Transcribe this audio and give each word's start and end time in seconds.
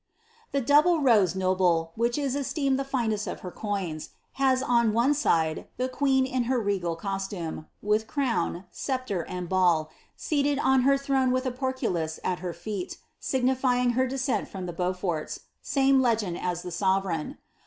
The 0.51 0.61
double 0.61 0.97
roee 0.99 1.35
noble, 1.35 1.91
which 1.93 2.17
is 2.17 2.35
esteemed 2.35 2.79
the 2.79 2.83
finest 2.83 3.27
of 3.27 3.41
her 3.41 3.51
coiaa, 3.51 4.09
on 4.41 4.93
one 4.93 5.13
side, 5.13 5.67
the 5.77 5.87
qaeen 5.89 6.25
in 6.25 6.45
her 6.45 6.59
regal 6.59 6.97
costnme^ 6.97 7.67
with 7.83 8.07
erown, 8.07 8.65
sceptre^ 8.73 9.47
ball, 9.47 9.91
seated 10.17 10.57
on 10.57 10.81
her 10.81 10.97
throne 10.97 11.29
with 11.29 11.45
a 11.45 11.51
porteullis 11.51 12.17
at 12.23 12.39
her 12.39 12.51
feet, 12.51 12.97
signifying 13.19 13.91
her 13.91 14.07
descent 14.07 14.47
from 14.47 14.65
the 14.65 14.73
Beanfoits; 14.73 15.41
same 15.61 16.01
legend 16.01 16.39
as 16.41 16.63
the 16.63 16.71
.sovereign. 16.71 17.37